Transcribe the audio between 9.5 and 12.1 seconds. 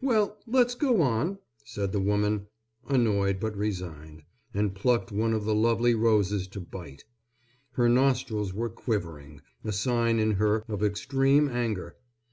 a sign in her of extreme anger.